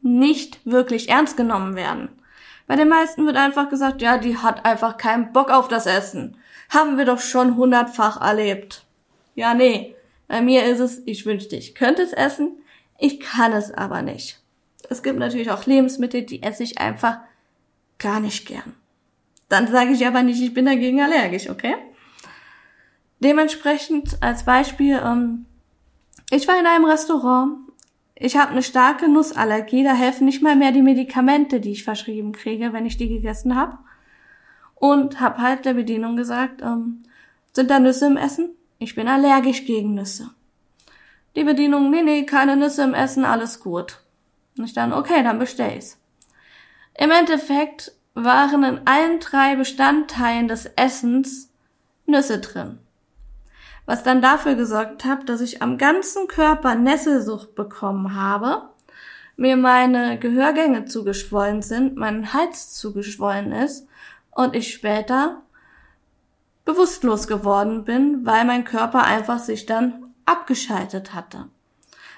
nicht 0.00 0.58
wirklich 0.64 1.10
ernst 1.10 1.36
genommen 1.36 1.76
werden. 1.76 2.08
Bei 2.66 2.76
den 2.76 2.88
meisten 2.88 3.26
wird 3.26 3.36
einfach 3.36 3.68
gesagt, 3.68 4.00
ja, 4.00 4.16
die 4.16 4.38
hat 4.38 4.64
einfach 4.64 4.96
keinen 4.96 5.34
Bock 5.34 5.50
auf 5.50 5.68
das 5.68 5.84
Essen. 5.84 6.38
Haben 6.70 6.96
wir 6.96 7.04
doch 7.04 7.20
schon 7.20 7.56
hundertfach 7.56 8.22
erlebt. 8.22 8.86
Ja, 9.34 9.52
nee. 9.52 9.94
Bei 10.28 10.40
mir 10.40 10.64
ist 10.64 10.80
es, 10.80 11.02
ich 11.04 11.26
wünschte, 11.26 11.56
ich 11.56 11.74
könnte 11.74 12.00
es 12.00 12.14
essen, 12.14 12.52
ich 12.98 13.20
kann 13.20 13.52
es 13.52 13.70
aber 13.70 14.00
nicht. 14.00 14.40
Es 14.88 15.02
gibt 15.02 15.18
natürlich 15.18 15.50
auch 15.50 15.66
Lebensmittel, 15.66 16.22
die 16.22 16.42
esse 16.42 16.62
ich 16.62 16.78
einfach 16.78 17.18
gar 17.98 18.20
nicht 18.20 18.46
gern. 18.46 18.74
Dann 19.50 19.68
sage 19.68 19.90
ich 19.90 20.06
aber 20.06 20.22
nicht, 20.22 20.40
ich 20.40 20.54
bin 20.54 20.64
dagegen 20.64 21.02
allergisch, 21.02 21.50
okay? 21.50 21.74
Dementsprechend 23.20 24.22
als 24.22 24.44
Beispiel, 24.44 25.00
ähm, 25.04 25.46
ich 26.30 26.46
war 26.46 26.58
in 26.58 26.66
einem 26.66 26.84
Restaurant, 26.84 27.58
ich 28.14 28.36
habe 28.36 28.52
eine 28.52 28.62
starke 28.62 29.08
Nussallergie, 29.08 29.84
da 29.84 29.92
helfen 29.92 30.24
nicht 30.24 30.42
mal 30.42 30.56
mehr 30.56 30.72
die 30.72 30.82
Medikamente, 30.82 31.60
die 31.60 31.72
ich 31.72 31.84
verschrieben 31.84 32.32
kriege, 32.32 32.72
wenn 32.72 32.86
ich 32.86 32.96
die 32.96 33.08
gegessen 33.08 33.56
habe. 33.56 33.78
Und 34.74 35.20
habe 35.20 35.38
halt 35.38 35.64
der 35.64 35.74
Bedienung 35.74 36.16
gesagt, 36.16 36.62
ähm, 36.62 37.02
sind 37.52 37.70
da 37.70 37.80
Nüsse 37.80 38.06
im 38.06 38.16
Essen? 38.16 38.50
Ich 38.78 38.94
bin 38.94 39.08
allergisch 39.08 39.64
gegen 39.64 39.94
Nüsse. 39.94 40.30
Die 41.34 41.44
Bedienung, 41.44 41.90
nee, 41.90 42.02
nee, 42.02 42.24
keine 42.24 42.56
Nüsse 42.56 42.84
im 42.84 42.94
Essen, 42.94 43.24
alles 43.24 43.60
gut. 43.60 44.00
Und 44.56 44.64
ich 44.64 44.74
dann, 44.74 44.92
okay, 44.92 45.22
dann 45.22 45.38
bestell 45.38 45.76
ich's. 45.76 45.98
Im 46.96 47.10
Endeffekt 47.10 47.92
waren 48.14 48.64
in 48.64 48.80
allen 48.86 49.20
drei 49.20 49.56
Bestandteilen 49.56 50.48
des 50.48 50.66
Essens 50.66 51.50
Nüsse 52.06 52.40
drin. 52.40 52.78
Was 53.88 54.02
dann 54.02 54.20
dafür 54.20 54.54
gesorgt 54.54 55.06
hat, 55.06 55.30
dass 55.30 55.40
ich 55.40 55.62
am 55.62 55.78
ganzen 55.78 56.26
Körper 56.26 56.74
Nesselsucht 56.74 57.54
bekommen 57.54 58.14
habe, 58.14 58.68
mir 59.38 59.56
meine 59.56 60.18
Gehörgänge 60.18 60.84
zugeschwollen 60.84 61.62
sind, 61.62 61.96
mein 61.96 62.34
Hals 62.34 62.74
zugeschwollen 62.74 63.50
ist 63.50 63.88
und 64.30 64.54
ich 64.54 64.74
später 64.74 65.40
bewusstlos 66.66 67.28
geworden 67.28 67.84
bin, 67.84 68.26
weil 68.26 68.44
mein 68.44 68.64
Körper 68.64 69.04
einfach 69.04 69.38
sich 69.38 69.64
dann 69.64 70.12
abgeschaltet 70.26 71.14
hatte. 71.14 71.46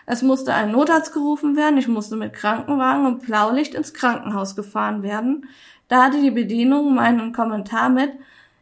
Es 0.07 0.23
musste 0.23 0.53
ein 0.53 0.73
Notarzt 0.73 1.13
gerufen 1.13 1.55
werden, 1.55 1.79
ich 1.79 1.87
musste 1.87 2.17
mit 2.17 2.33
Krankenwagen 2.33 3.07
und 3.07 3.23
Blaulicht 3.23 3.75
ins 3.75 3.95
Krankenhaus 3.95 4.57
gefahren 4.57 5.05
werden. 5.05 5.47
Da 5.87 6.03
hatte 6.03 6.21
die 6.21 6.33
Bedienung 6.33 6.97
meinen 6.97 7.33
Kommentar 7.33 7.91
mit, 7.91 8.11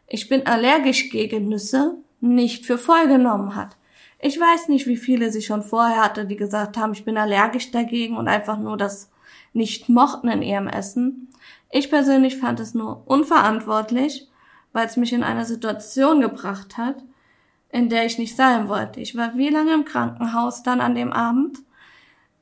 ich 0.05 0.29
bin 0.29 0.45
allergisch 0.45 1.09
gegen 1.09 1.49
Nüsse, 1.49 1.95
nicht 2.21 2.65
für 2.65 2.77
voll 2.77 3.07
genommen 3.07 3.55
hat. 3.55 3.77
Ich 4.19 4.39
weiß 4.39 4.67
nicht, 4.67 4.87
wie 4.87 4.97
viele 4.97 5.31
sie 5.31 5.41
schon 5.41 5.63
vorher 5.63 6.03
hatte, 6.03 6.25
die 6.25 6.35
gesagt 6.35 6.77
haben, 6.77 6.93
ich 6.93 7.05
bin 7.05 7.17
allergisch 7.17 7.71
dagegen 7.71 8.17
und 8.17 8.27
einfach 8.27 8.57
nur 8.57 8.75
das 8.75 9.11
nicht 9.53 9.89
mochten 9.89 10.27
in 10.27 10.41
ihrem 10.41 10.67
Essen. 10.67 11.29
Ich 11.71 11.89
persönlich 11.89 12.37
fand 12.37 12.59
es 12.59 12.73
nur 12.73 13.03
unverantwortlich 13.05 14.29
weil 14.73 14.85
es 14.85 14.97
mich 14.97 15.13
in 15.13 15.23
eine 15.23 15.45
Situation 15.45 16.21
gebracht 16.21 16.77
hat, 16.77 16.97
in 17.69 17.89
der 17.89 18.05
ich 18.05 18.17
nicht 18.17 18.35
sein 18.35 18.67
wollte. 18.67 18.99
Ich 18.99 19.15
war 19.15 19.35
wie 19.35 19.49
lange 19.49 19.73
im 19.73 19.85
Krankenhaus 19.85 20.63
dann 20.63 20.81
an 20.81 20.95
dem 20.95 21.11
Abend. 21.11 21.59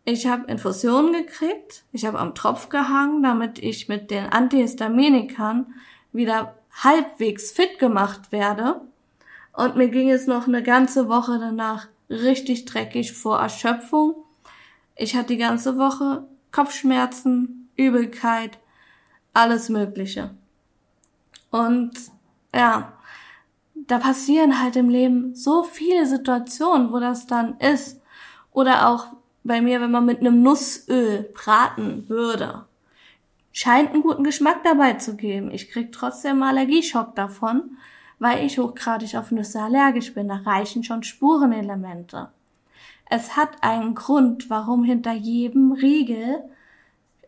Ich 0.06 0.28
habe 0.28 0.50
Infusionen 0.50 1.12
gekriegt, 1.12 1.84
ich 1.92 2.06
habe 2.06 2.20
am 2.20 2.34
Tropf 2.34 2.70
gehangen, 2.70 3.24
damit 3.24 3.60
ich 3.60 3.90
mit 3.90 4.10
den 4.10 4.26
Antihistaminikern 4.26 5.74
wieder 6.14 6.56
halbwegs 6.72 7.52
fit 7.52 7.78
gemacht 7.80 8.32
werde. 8.32 8.82
Und 9.58 9.76
mir 9.76 9.88
ging 9.88 10.12
es 10.12 10.28
noch 10.28 10.48
eine 10.48 10.62
ganze 10.62 11.10
Woche 11.10 11.40
danach 11.40 11.88
richtig 12.12 12.66
dreckig 12.66 13.14
vor 13.14 13.40
Erschöpfung. 13.40 14.14
Ich 14.96 15.16
hatte 15.16 15.30
die 15.30 15.38
ganze 15.38 15.80
Woche 15.80 16.28
Kopfschmerzen, 16.52 17.68
Übelkeit, 17.76 18.60
alles 19.34 19.70
Mögliche. 19.70 20.30
Und 21.50 21.92
ja, 22.54 22.94
da 23.74 23.98
passieren 23.98 24.62
halt 24.62 24.76
im 24.76 24.90
Leben 24.90 25.34
so 25.34 25.64
viele 25.64 26.06
Situationen, 26.06 26.92
wo 26.92 27.00
das 27.00 27.26
dann 27.26 27.58
ist. 27.58 28.00
Oder 28.52 28.88
auch 28.90 29.08
bei 29.44 29.60
mir, 29.60 29.82
wenn 29.82 29.90
man 29.90 30.06
mit 30.06 30.20
einem 30.20 30.44
Nussöl 30.44 31.32
braten 31.34 32.08
würde. 32.10 32.66
Scheint 33.54 33.92
einen 33.92 34.04
guten 34.04 34.24
Geschmack 34.24 34.64
dabei 34.64 34.94
zu 34.94 35.16
geben. 35.16 35.50
Ich 35.50 35.72
krieg 35.72 35.92
trotzdem 35.92 36.44
Allergieschock 36.44 37.16
davon, 37.16 37.78
weil 38.20 38.46
ich 38.46 38.58
hochgradig 38.58 39.16
auf 39.16 39.32
Nüsse 39.32 39.62
allergisch 39.62 40.14
bin. 40.14 40.28
Da 40.28 40.38
reichen 40.38 40.84
schon 40.84 41.04
Spurenelemente. 41.04 42.30
Es 43.10 43.38
hat 43.38 43.62
einen 43.62 43.96
Grund, 43.96 44.50
warum 44.50 44.84
hinter 44.84 45.14
jedem 45.14 45.72
Riegel 45.72 46.44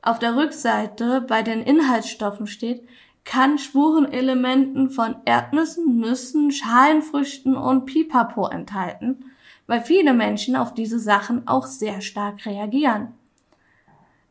auf 0.01 0.19
der 0.19 0.36
Rückseite 0.36 1.22
bei 1.22 1.41
den 1.41 1.62
Inhaltsstoffen 1.62 2.48
steht, 2.48 2.88
kann 3.25 3.58
Spurenelementen 3.58 4.89
von 4.89 5.15
Erdnüssen, 5.25 6.00
Nüssen, 6.00 6.51
Schalenfrüchten 6.51 7.55
und 7.55 7.86
Pipapo 7.86 8.48
enthalten, 8.48 9.25
weil 9.67 9.81
viele 9.81 10.13
Menschen 10.13 10.55
auf 10.55 10.74
diese 10.74 11.00
Sachen 11.00 11.48
auch 11.48 11.67
sehr 11.67 12.01
stark 12.01 12.46
reagieren. 12.46 13.10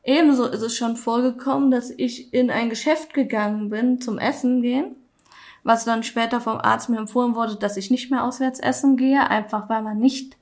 Ebenso 0.02 0.46
ist 0.46 0.62
es 0.62 0.76
schon 0.76 0.96
vorgekommen, 0.96 1.70
dass 1.70 1.90
ich 1.90 2.32
in 2.32 2.50
ein 2.50 2.70
Geschäft 2.70 3.14
gegangen 3.14 3.68
bin 3.68 4.00
zum 4.00 4.18
Essen 4.18 4.62
gehen, 4.62 4.96
was 5.68 5.84
dann 5.84 6.02
später 6.02 6.40
vom 6.40 6.58
Arzt 6.58 6.88
mir 6.88 6.98
empfohlen 6.98 7.34
wurde, 7.34 7.56
dass 7.56 7.76
ich 7.76 7.90
nicht 7.90 8.10
mehr 8.10 8.24
auswärts 8.24 8.58
essen 8.58 8.96
gehe, 8.96 9.28
einfach 9.28 9.68
weil 9.68 9.82
man 9.82 9.98
nicht 9.98 10.36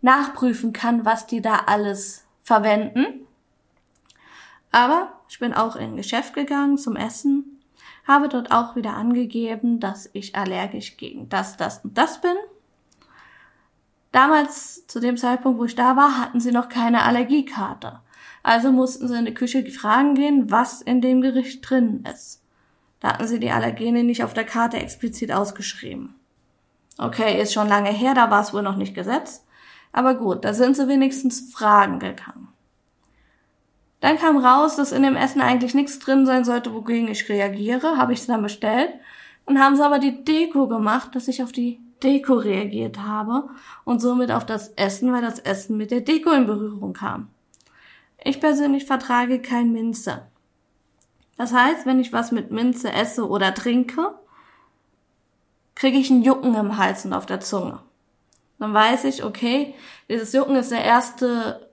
nachprüfen 0.00 0.72
kann, 0.72 1.04
was 1.04 1.26
die 1.26 1.40
da 1.40 1.64
alles 1.66 2.24
verwenden. 2.42 3.26
Aber 4.72 5.12
ich 5.28 5.38
bin 5.38 5.54
auch 5.54 5.76
in 5.76 5.92
ein 5.92 5.96
Geschäft 5.96 6.34
gegangen 6.34 6.78
zum 6.78 6.96
Essen 6.96 7.54
habe 8.06 8.28
dort 8.28 8.50
auch 8.50 8.76
wieder 8.76 8.94
angegeben, 8.94 9.80
dass 9.80 10.08
ich 10.12 10.36
allergisch 10.36 10.96
gegen 10.96 11.28
das, 11.28 11.56
das 11.56 11.84
und 11.84 11.96
das 11.96 12.20
bin. 12.20 12.36
Damals, 14.12 14.86
zu 14.86 15.00
dem 15.00 15.16
Zeitpunkt, 15.16 15.58
wo 15.58 15.64
ich 15.64 15.74
da 15.74 15.96
war, 15.96 16.18
hatten 16.18 16.38
sie 16.38 16.52
noch 16.52 16.68
keine 16.68 17.02
Allergiekarte. 17.02 18.00
Also 18.42 18.70
mussten 18.70 19.08
sie 19.08 19.18
in 19.18 19.24
die 19.24 19.34
Küche 19.34 19.64
fragen 19.70 20.14
gehen, 20.14 20.50
was 20.50 20.82
in 20.82 21.00
dem 21.00 21.22
Gericht 21.22 21.68
drin 21.68 22.04
ist. 22.12 22.43
Da 23.04 23.10
hatten 23.12 23.26
sie 23.26 23.38
die 23.38 23.50
Allergene 23.50 24.02
nicht 24.02 24.24
auf 24.24 24.32
der 24.32 24.44
Karte 24.44 24.78
explizit 24.78 25.30
ausgeschrieben. 25.30 26.14
Okay, 26.96 27.38
ist 27.38 27.52
schon 27.52 27.68
lange 27.68 27.90
her, 27.90 28.14
da 28.14 28.30
war 28.30 28.40
es 28.40 28.54
wohl 28.54 28.62
noch 28.62 28.76
nicht 28.76 28.94
gesetzt. 28.94 29.44
Aber 29.92 30.14
gut, 30.14 30.42
da 30.42 30.54
sind 30.54 30.74
sie 30.74 30.88
wenigstens 30.88 31.52
fragen 31.52 31.98
gegangen. 31.98 32.48
Dann 34.00 34.16
kam 34.16 34.38
raus, 34.38 34.76
dass 34.76 34.92
in 34.92 35.02
dem 35.02 35.16
Essen 35.16 35.42
eigentlich 35.42 35.74
nichts 35.74 35.98
drin 35.98 36.24
sein 36.24 36.46
sollte, 36.46 36.72
wogegen 36.72 37.08
ich 37.08 37.28
reagiere. 37.28 37.98
Habe 37.98 38.14
ich 38.14 38.20
es 38.20 38.26
dann 38.26 38.40
bestellt. 38.40 38.94
Und 39.44 39.60
haben 39.60 39.76
sie 39.76 39.84
aber 39.84 39.98
die 39.98 40.24
Deko 40.24 40.66
gemacht, 40.66 41.14
dass 41.14 41.28
ich 41.28 41.42
auf 41.42 41.52
die 41.52 41.80
Deko 42.02 42.32
reagiert 42.32 43.00
habe 43.00 43.50
und 43.84 44.00
somit 44.00 44.30
auf 44.30 44.46
das 44.46 44.68
Essen, 44.76 45.12
weil 45.12 45.20
das 45.20 45.40
Essen 45.40 45.76
mit 45.76 45.90
der 45.90 46.00
Deko 46.00 46.30
in 46.30 46.46
Berührung 46.46 46.94
kam. 46.94 47.28
Ich 48.24 48.40
persönlich 48.40 48.86
vertrage 48.86 49.42
kein 49.42 49.72
Minze. 49.72 50.22
Das 51.36 51.52
heißt, 51.52 51.86
wenn 51.86 52.00
ich 52.00 52.12
was 52.12 52.32
mit 52.32 52.50
Minze 52.50 52.92
esse 52.92 53.28
oder 53.28 53.54
trinke, 53.54 54.14
kriege 55.74 55.98
ich 55.98 56.10
ein 56.10 56.22
Jucken 56.22 56.54
im 56.54 56.76
Hals 56.76 57.04
und 57.04 57.12
auf 57.12 57.26
der 57.26 57.40
Zunge. 57.40 57.80
Dann 58.58 58.72
weiß 58.72 59.04
ich, 59.04 59.24
okay, 59.24 59.74
dieses 60.08 60.32
Jucken 60.32 60.56
ist 60.56 60.70
der 60.70 60.84
erste 60.84 61.68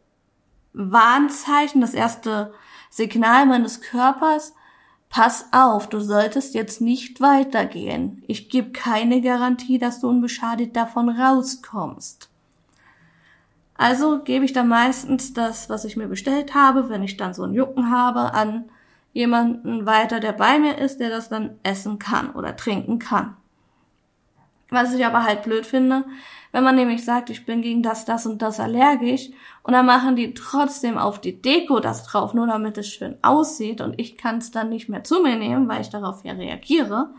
Warnzeichen, 0.73 1.81
das 1.81 1.93
erste 1.93 2.53
Signal 2.89 3.45
meines 3.45 3.81
Körpers, 3.81 4.53
pass 5.09 5.45
auf, 5.51 5.87
du 5.87 5.99
solltest 5.99 6.55
jetzt 6.55 6.81
nicht 6.81 7.21
weitergehen. 7.21 8.23
Ich 8.27 8.49
gebe 8.49 8.71
keine 8.71 9.21
Garantie, 9.21 9.77
dass 9.77 9.99
du 9.99 10.09
unbeschadet 10.09 10.75
davon 10.75 11.09
rauskommst. 11.09 12.29
Also 13.75 14.19
gebe 14.19 14.45
ich 14.45 14.53
dann 14.53 14.67
meistens 14.67 15.33
das, 15.33 15.69
was 15.69 15.85
ich 15.85 15.97
mir 15.97 16.07
bestellt 16.07 16.53
habe, 16.53 16.89
wenn 16.89 17.03
ich 17.03 17.17
dann 17.17 17.33
so 17.33 17.43
einen 17.43 17.53
Jucken 17.53 17.91
habe, 17.91 18.33
an 18.33 18.69
jemanden 19.13 19.85
weiter, 19.85 20.19
der 20.19 20.31
bei 20.31 20.59
mir 20.59 20.77
ist, 20.77 20.99
der 20.99 21.09
das 21.09 21.29
dann 21.29 21.59
essen 21.63 21.99
kann 21.99 22.31
oder 22.31 22.55
trinken 22.55 22.99
kann. 22.99 23.35
Was 24.69 24.93
ich 24.93 25.05
aber 25.05 25.25
halt 25.25 25.43
blöd 25.43 25.65
finde, 25.65 26.05
wenn 26.53 26.63
man 26.63 26.75
nämlich 26.75 27.03
sagt, 27.03 27.29
ich 27.29 27.45
bin 27.45 27.61
gegen 27.61 27.83
das, 27.83 28.05
das 28.05 28.25
und 28.25 28.41
das 28.41 28.59
allergisch 28.59 29.29
und 29.63 29.73
dann 29.73 29.85
machen 29.85 30.15
die 30.15 30.33
trotzdem 30.33 30.97
auf 30.97 31.19
die 31.19 31.41
Deko 31.41 31.81
das 31.81 32.03
drauf, 32.03 32.33
nur 32.33 32.47
damit 32.47 32.77
es 32.77 32.87
schön 32.87 33.17
aussieht 33.21 33.81
und 33.81 33.99
ich 33.99 34.17
kann 34.17 34.37
es 34.37 34.51
dann 34.51 34.69
nicht 34.69 34.87
mehr 34.87 35.03
zu 35.03 35.21
mir 35.21 35.35
nehmen, 35.35 35.67
weil 35.67 35.81
ich 35.81 35.89
darauf 35.89 36.23
ja 36.23 36.33
reagiere, 36.33 37.09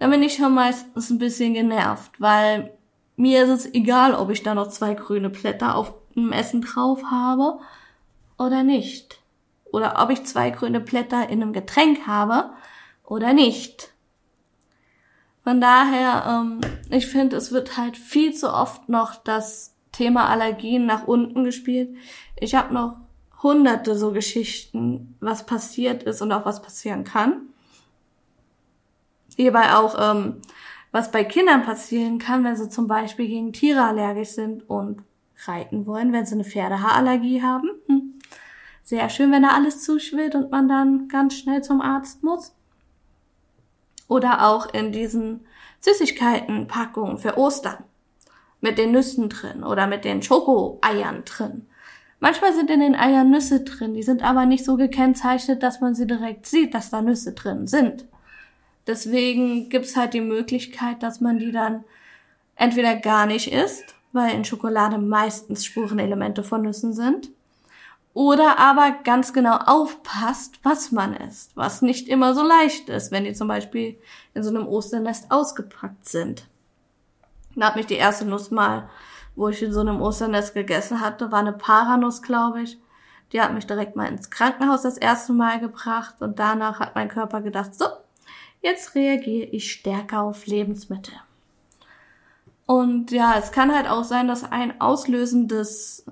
dann 0.00 0.10
bin 0.10 0.22
ich 0.24 0.34
schon 0.34 0.54
meistens 0.54 1.10
ein 1.10 1.18
bisschen 1.18 1.54
genervt, 1.54 2.20
weil 2.20 2.72
mir 3.16 3.44
ist 3.44 3.50
es 3.50 3.74
egal, 3.74 4.14
ob 4.14 4.30
ich 4.30 4.42
da 4.42 4.54
noch 4.54 4.68
zwei 4.68 4.94
grüne 4.94 5.30
Blätter 5.30 5.76
auf 5.76 5.94
dem 6.16 6.32
Essen 6.32 6.60
drauf 6.60 7.04
habe 7.08 7.60
oder 8.36 8.64
nicht. 8.64 9.21
Oder 9.72 10.00
ob 10.00 10.10
ich 10.10 10.24
zwei 10.24 10.50
grüne 10.50 10.80
Blätter 10.80 11.28
in 11.28 11.42
einem 11.42 11.52
Getränk 11.52 12.06
habe 12.06 12.50
oder 13.04 13.32
nicht. 13.32 13.92
Von 15.42 15.60
daher, 15.60 16.24
ähm, 16.28 16.60
ich 16.90 17.08
finde, 17.08 17.36
es 17.36 17.50
wird 17.50 17.76
halt 17.76 17.96
viel 17.96 18.32
zu 18.32 18.52
oft 18.52 18.88
noch 18.88 19.16
das 19.16 19.74
Thema 19.90 20.28
Allergien 20.28 20.86
nach 20.86 21.08
unten 21.08 21.42
gespielt. 21.44 21.96
Ich 22.38 22.54
habe 22.54 22.72
noch 22.72 22.96
hunderte 23.42 23.96
so 23.96 24.12
Geschichten, 24.12 25.16
was 25.20 25.46
passiert 25.46 26.04
ist 26.04 26.22
und 26.22 26.30
auch 26.30 26.46
was 26.46 26.62
passieren 26.62 27.02
kann. 27.04 27.48
Hierbei 29.36 29.74
auch, 29.74 29.96
ähm, 29.98 30.36
was 30.92 31.10
bei 31.10 31.24
Kindern 31.24 31.64
passieren 31.64 32.18
kann, 32.18 32.44
wenn 32.44 32.56
sie 32.56 32.68
zum 32.68 32.86
Beispiel 32.86 33.26
gegen 33.26 33.52
Tiere 33.52 33.82
allergisch 33.82 34.30
sind 34.30 34.68
und 34.68 35.02
reiten 35.46 35.86
wollen, 35.86 36.12
wenn 36.12 36.26
sie 36.26 36.34
eine 36.34 36.44
Pferdehaarallergie 36.44 37.42
haben. 37.42 37.70
Hm. 37.86 38.14
Sehr 38.92 39.08
schön, 39.08 39.32
wenn 39.32 39.40
da 39.40 39.52
alles 39.52 39.82
zuschwillt 39.82 40.34
und 40.34 40.50
man 40.50 40.68
dann 40.68 41.08
ganz 41.08 41.34
schnell 41.38 41.64
zum 41.64 41.80
Arzt 41.80 42.22
muss. 42.22 42.52
Oder 44.06 44.46
auch 44.46 44.74
in 44.74 44.92
diesen 44.92 45.46
Süßigkeitenpackungen 45.80 47.16
für 47.16 47.38
Ostern. 47.38 47.84
Mit 48.60 48.76
den 48.76 48.92
Nüssen 48.92 49.30
drin 49.30 49.64
oder 49.64 49.86
mit 49.86 50.04
den 50.04 50.22
Schokoeiern 50.22 51.24
drin. 51.24 51.66
Manchmal 52.20 52.52
sind 52.52 52.68
in 52.68 52.80
den 52.80 52.94
Eiern 52.94 53.30
Nüsse 53.30 53.60
drin, 53.64 53.94
die 53.94 54.02
sind 54.02 54.22
aber 54.22 54.44
nicht 54.44 54.66
so 54.66 54.76
gekennzeichnet, 54.76 55.62
dass 55.62 55.80
man 55.80 55.94
sie 55.94 56.06
direkt 56.06 56.44
sieht, 56.44 56.74
dass 56.74 56.90
da 56.90 57.00
Nüsse 57.00 57.32
drin 57.32 57.66
sind. 57.66 58.04
Deswegen 58.86 59.70
gibt's 59.70 59.96
halt 59.96 60.12
die 60.12 60.20
Möglichkeit, 60.20 61.02
dass 61.02 61.22
man 61.22 61.38
die 61.38 61.50
dann 61.50 61.84
entweder 62.56 62.94
gar 62.96 63.24
nicht 63.24 63.50
isst, 63.50 63.94
weil 64.12 64.34
in 64.34 64.44
Schokolade 64.44 64.98
meistens 64.98 65.64
Spurenelemente 65.64 66.44
von 66.44 66.60
Nüssen 66.60 66.92
sind, 66.92 67.30
oder 68.14 68.58
aber 68.58 68.92
ganz 69.04 69.32
genau 69.32 69.56
aufpasst, 69.56 70.60
was 70.62 70.92
man 70.92 71.14
isst, 71.14 71.56
was 71.56 71.82
nicht 71.82 72.08
immer 72.08 72.34
so 72.34 72.42
leicht 72.42 72.88
ist, 72.88 73.10
wenn 73.10 73.24
die 73.24 73.32
zum 73.32 73.48
Beispiel 73.48 73.98
in 74.34 74.42
so 74.42 74.50
einem 74.50 74.68
Osternest 74.68 75.30
ausgepackt 75.30 76.08
sind. 76.08 76.46
Da 77.56 77.68
hat 77.68 77.76
mich 77.76 77.86
die 77.86 77.94
erste 77.94 78.24
Nuss 78.24 78.50
mal, 78.50 78.88
wo 79.34 79.48
ich 79.48 79.62
in 79.62 79.72
so 79.72 79.80
einem 79.80 80.00
Osternest 80.00 80.54
gegessen 80.54 81.00
hatte, 81.00 81.32
war 81.32 81.40
eine 81.40 81.52
Paranuss, 81.52 82.22
glaube 82.22 82.62
ich. 82.62 82.78
Die 83.32 83.40
hat 83.40 83.54
mich 83.54 83.66
direkt 83.66 83.96
mal 83.96 84.08
ins 84.08 84.28
Krankenhaus 84.28 84.82
das 84.82 84.98
erste 84.98 85.32
Mal 85.32 85.58
gebracht 85.58 86.16
und 86.20 86.38
danach 86.38 86.80
hat 86.80 86.94
mein 86.94 87.08
Körper 87.08 87.40
gedacht, 87.40 87.74
so, 87.74 87.86
jetzt 88.60 88.94
reagiere 88.94 89.48
ich 89.48 89.72
stärker 89.72 90.22
auf 90.22 90.46
Lebensmittel. 90.46 91.14
Und 92.66 93.10
ja, 93.10 93.36
es 93.38 93.52
kann 93.52 93.74
halt 93.74 93.88
auch 93.88 94.04
sein, 94.04 94.28
dass 94.28 94.50
ein 94.50 94.80
auslösendes 94.80 96.04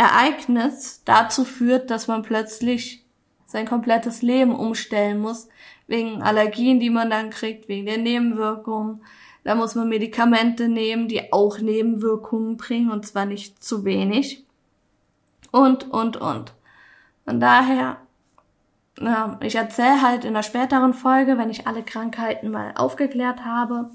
Ereignis 0.00 1.02
dazu 1.04 1.44
führt, 1.44 1.90
dass 1.90 2.08
man 2.08 2.22
plötzlich 2.22 3.04
sein 3.44 3.66
komplettes 3.66 4.22
Leben 4.22 4.54
umstellen 4.54 5.20
muss, 5.20 5.48
wegen 5.88 6.22
Allergien, 6.22 6.80
die 6.80 6.88
man 6.88 7.10
dann 7.10 7.28
kriegt, 7.28 7.68
wegen 7.68 7.84
der 7.84 7.98
Nebenwirkungen. 7.98 9.02
Da 9.44 9.54
muss 9.54 9.74
man 9.74 9.90
Medikamente 9.90 10.68
nehmen, 10.68 11.06
die 11.06 11.34
auch 11.34 11.58
Nebenwirkungen 11.58 12.56
bringen, 12.56 12.90
und 12.90 13.06
zwar 13.06 13.26
nicht 13.26 13.62
zu 13.62 13.84
wenig. 13.84 14.46
Und, 15.50 15.90
und, 15.90 16.16
und. 16.16 16.54
Von 17.26 17.38
daher, 17.38 17.98
ja, 18.98 19.38
ich 19.42 19.56
erzähle 19.56 20.00
halt 20.00 20.24
in 20.24 20.30
einer 20.30 20.42
späteren 20.42 20.94
Folge, 20.94 21.36
wenn 21.36 21.50
ich 21.50 21.66
alle 21.66 21.82
Krankheiten 21.82 22.50
mal 22.50 22.72
aufgeklärt 22.74 23.44
habe, 23.44 23.90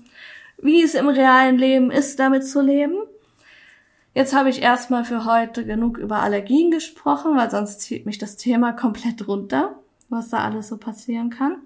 wie 0.59 0.83
es 0.83 0.93
im 0.93 1.07
realen 1.07 1.57
Leben 1.57 1.89
ist, 1.89 2.19
damit 2.19 2.47
zu 2.47 2.61
leben. 2.61 2.95
Jetzt 4.15 4.33
habe 4.33 4.49
ich 4.49 4.61
erstmal 4.61 5.03
für 5.03 5.25
heute 5.25 5.65
genug 5.65 5.97
über 5.97 6.21
Allergien 6.21 6.71
gesprochen, 6.71 7.35
weil 7.35 7.51
sonst 7.51 7.81
zieht 7.81 8.05
mich 8.05 8.17
das 8.17 8.37
Thema 8.37 8.71
komplett 8.71 9.27
runter, 9.27 9.75
was 10.07 10.29
da 10.29 10.37
alles 10.37 10.69
so 10.69 10.77
passieren 10.77 11.29
kann. 11.29 11.57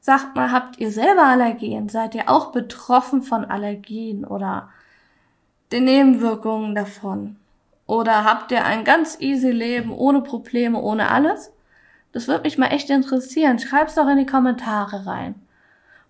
Sagt 0.00 0.36
mal, 0.36 0.52
habt 0.52 0.78
ihr 0.78 0.92
selber 0.92 1.24
Allergien? 1.24 1.88
Seid 1.88 2.14
ihr 2.14 2.30
auch 2.30 2.52
betroffen 2.52 3.20
von 3.20 3.44
Allergien 3.44 4.24
oder 4.24 4.68
den 5.72 5.82
Nebenwirkungen 5.84 6.76
davon? 6.76 7.34
Oder 7.88 8.22
habt 8.22 8.52
ihr 8.52 8.64
ein 8.64 8.84
ganz 8.84 9.20
easy 9.20 9.50
Leben 9.50 9.90
ohne 9.90 10.20
Probleme, 10.20 10.80
ohne 10.80 11.10
alles? 11.10 11.50
Das 12.12 12.28
würde 12.28 12.44
mich 12.44 12.58
mal 12.58 12.68
echt 12.68 12.90
interessieren. 12.90 13.58
Schreib's 13.58 13.96
doch 13.96 14.06
in 14.06 14.18
die 14.18 14.26
Kommentare 14.26 15.04
rein. 15.04 15.34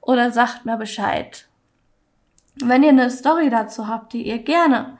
Oder 0.03 0.33
sagt 0.33 0.67
mir 0.67 0.77
Bescheid. 0.77 1.47
Wenn 2.57 2.83
ihr 2.83 2.91
eine 2.91 3.09
Story 3.09 3.49
dazu 3.49 3.89
habt, 3.89 4.13
die 4.13 4.27
ihr 4.29 4.41
gerne 4.41 4.99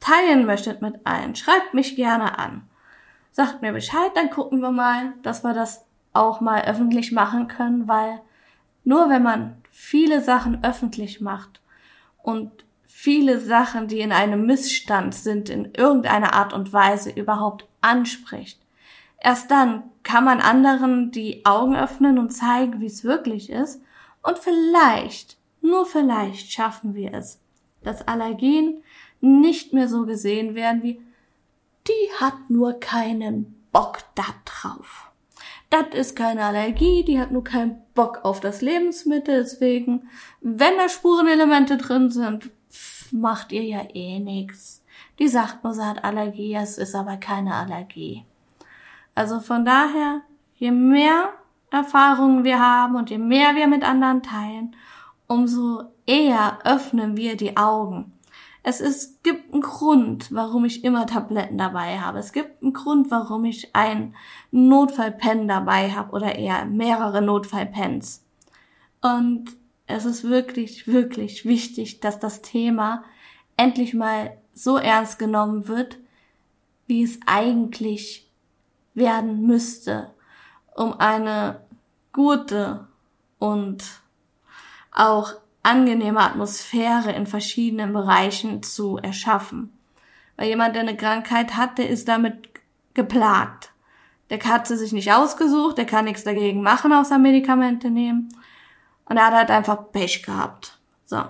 teilen 0.00 0.46
möchtet 0.46 0.82
mit 0.82 1.06
allen, 1.06 1.36
schreibt 1.36 1.74
mich 1.74 1.94
gerne 1.96 2.38
an. 2.38 2.68
Sagt 3.30 3.62
mir 3.62 3.72
Bescheid, 3.72 4.10
dann 4.14 4.30
gucken 4.30 4.60
wir 4.60 4.72
mal, 4.72 5.12
dass 5.22 5.44
wir 5.44 5.54
das 5.54 5.84
auch 6.12 6.40
mal 6.40 6.62
öffentlich 6.62 7.12
machen 7.12 7.46
können, 7.46 7.86
weil 7.86 8.20
nur 8.84 9.08
wenn 9.08 9.22
man 9.22 9.56
viele 9.70 10.20
Sachen 10.20 10.64
öffentlich 10.64 11.20
macht 11.20 11.60
und 12.22 12.50
viele 12.82 13.38
Sachen, 13.38 13.86
die 13.86 14.00
in 14.00 14.12
einem 14.12 14.46
Missstand 14.46 15.14
sind, 15.14 15.48
in 15.48 15.72
irgendeiner 15.74 16.34
Art 16.34 16.52
und 16.52 16.72
Weise 16.72 17.10
überhaupt 17.10 17.66
anspricht, 17.80 18.60
erst 19.18 19.50
dann 19.50 19.84
kann 20.02 20.24
man 20.24 20.40
anderen 20.40 21.12
die 21.12 21.44
Augen 21.44 21.76
öffnen 21.76 22.18
und 22.18 22.30
zeigen, 22.30 22.80
wie 22.80 22.86
es 22.86 23.04
wirklich 23.04 23.50
ist 23.50 23.80
und 24.22 24.38
vielleicht, 24.38 25.38
nur 25.62 25.86
vielleicht 25.86 26.50
schaffen 26.50 26.94
wir 26.94 27.14
es, 27.14 27.40
dass 27.82 28.06
Allergien 28.08 28.82
nicht 29.20 29.72
mehr 29.72 29.88
so 29.88 30.06
gesehen 30.06 30.54
werden 30.54 30.82
wie 30.82 31.00
die 31.86 32.20
hat 32.20 32.48
nur 32.48 32.78
keinen 32.78 33.64
Bock 33.72 33.98
da 34.14 34.24
drauf. 34.44 35.10
Das 35.70 35.94
ist 35.94 36.16
keine 36.16 36.44
Allergie, 36.44 37.04
die 37.04 37.20
hat 37.20 37.30
nur 37.30 37.44
keinen 37.44 37.80
Bock 37.94 38.20
auf 38.24 38.40
das 38.40 38.60
Lebensmittel, 38.60 39.42
deswegen, 39.42 40.08
wenn 40.40 40.76
da 40.76 40.88
Spurenelemente 40.88 41.76
drin 41.76 42.10
sind, 42.10 42.50
macht 43.12 43.52
ihr 43.52 43.64
ja 43.64 43.82
eh 43.94 44.18
nix. 44.18 44.84
Die 45.18 45.28
sagt 45.28 45.62
nur, 45.62 45.74
sie 45.74 45.84
hat 45.84 46.04
Allergie, 46.04 46.54
es 46.54 46.76
ist 46.76 46.94
aber 46.94 47.16
keine 47.16 47.54
Allergie. 47.54 48.24
Also 49.14 49.40
von 49.40 49.64
daher, 49.64 50.22
je 50.56 50.70
mehr 50.70 51.30
Erfahrungen 51.70 52.42
wir 52.42 52.58
haben 52.58 52.96
und 52.96 53.10
je 53.10 53.18
mehr 53.18 53.54
wir 53.54 53.68
mit 53.68 53.84
anderen 53.84 54.22
teilen, 54.22 54.74
umso 55.28 55.84
eher 56.06 56.58
öffnen 56.64 57.16
wir 57.16 57.36
die 57.36 57.56
Augen. 57.56 58.12
Es 58.62 58.80
ist, 58.80 59.22
gibt 59.22 59.52
einen 59.52 59.62
Grund, 59.62 60.34
warum 60.34 60.64
ich 60.66 60.84
immer 60.84 61.06
Tabletten 61.06 61.56
dabei 61.56 61.98
habe. 61.98 62.18
Es 62.18 62.32
gibt 62.32 62.62
einen 62.62 62.74
Grund, 62.74 63.10
warum 63.10 63.44
ich 63.46 63.74
ein 63.74 64.14
Notfallpen 64.50 65.48
dabei 65.48 65.92
habe 65.92 66.12
oder 66.12 66.36
eher 66.36 66.66
mehrere 66.66 67.22
Notfallpens. 67.22 68.22
Und 69.00 69.56
es 69.86 70.04
ist 70.04 70.24
wirklich, 70.24 70.86
wirklich 70.86 71.46
wichtig, 71.46 72.00
dass 72.00 72.18
das 72.18 72.42
Thema 72.42 73.04
endlich 73.56 73.94
mal 73.94 74.36
so 74.52 74.76
ernst 74.76 75.18
genommen 75.18 75.66
wird, 75.68 75.98
wie 76.86 77.02
es 77.02 77.18
eigentlich 77.26 78.30
werden 78.94 79.46
müsste, 79.46 80.10
um 80.74 80.92
eine 80.94 81.60
gute 82.12 82.88
und 83.38 83.84
auch 84.92 85.34
angenehme 85.62 86.20
Atmosphäre 86.20 87.12
in 87.12 87.26
verschiedenen 87.26 87.92
Bereichen 87.92 88.62
zu 88.62 88.98
erschaffen. 88.98 89.72
Weil 90.36 90.48
jemand, 90.48 90.74
der 90.74 90.82
eine 90.82 90.96
Krankheit 90.96 91.56
hat, 91.56 91.78
der 91.78 91.90
ist 91.90 92.08
damit 92.08 92.48
geplagt. 92.94 93.72
Der 94.30 94.38
hat 94.44 94.66
sie 94.66 94.76
sich 94.76 94.92
nicht 94.92 95.12
ausgesucht, 95.12 95.76
der 95.76 95.86
kann 95.86 96.04
nichts 96.04 96.24
dagegen 96.24 96.62
machen, 96.62 96.92
außer 96.92 97.18
Medikamente 97.18 97.90
nehmen. 97.90 98.28
Und 99.04 99.16
er 99.16 99.26
hat 99.26 99.34
halt 99.34 99.50
einfach 99.50 99.90
Pech 99.92 100.22
gehabt. 100.22 100.78
So. 101.04 101.22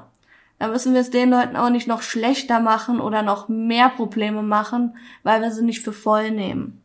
Dann 0.59 0.73
müssen 0.73 0.93
wir 0.93 1.01
es 1.01 1.11
den 1.11 1.31
Leuten 1.31 1.57
auch 1.57 1.71
nicht 1.71 1.89
noch 1.89 2.03
schlechter 2.03 2.61
machen 2.61 3.01
oder 3.01 3.23
noch 3.23 3.49
mehr 3.49 3.89
Probleme 3.89 4.43
machen, 4.43 4.97
weil 5.23 5.41
wir 5.41 5.51
sie 5.51 5.65
nicht 5.65 5.83
für 5.83 5.95
voll 5.95 6.31
nehmen. 6.31 6.83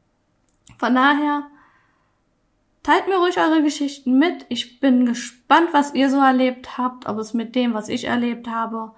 Von 0.78 0.96
daher, 0.96 1.44
teilt 2.86 3.08
mir 3.08 3.18
ruhig 3.18 3.40
eure 3.40 3.64
Geschichten 3.64 4.20
mit. 4.20 4.46
Ich 4.48 4.80
bin 4.80 5.08
gespannt, 5.08 5.70
was 5.72 5.96
ihr 5.96 6.08
so 6.12 6.20
erlebt 6.20 6.78
habt, 6.78 7.08
ob 7.08 7.18
es 7.18 7.34
mit 7.34 7.56
dem, 7.56 7.74
was 7.74 7.90
ich 7.90 8.04
erlebt 8.04 8.48
habe, 8.48 8.92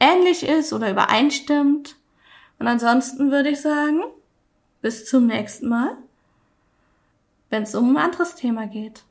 ähnlich 0.00 0.42
ist 0.42 0.72
oder 0.72 0.90
übereinstimmt. 0.90 1.96
Und 2.58 2.66
ansonsten 2.66 3.30
würde 3.30 3.50
ich 3.50 3.60
sagen, 3.60 4.00
bis 4.80 5.04
zum 5.04 5.26
nächsten 5.26 5.68
Mal, 5.68 5.98
wenn 7.50 7.64
es 7.64 7.74
um 7.74 7.94
ein 7.94 8.02
anderes 8.02 8.36
Thema 8.36 8.66
geht. 8.66 9.02